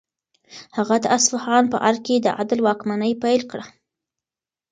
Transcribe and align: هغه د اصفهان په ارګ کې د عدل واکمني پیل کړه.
هغه 0.77 0.95
د 1.03 1.05
اصفهان 1.17 1.63
په 1.71 1.77
ارګ 1.87 2.01
کې 2.07 2.15
د 2.21 2.27
عدل 2.39 2.59
واکمني 2.67 3.13
پیل 3.23 3.41
کړه. 3.51 3.65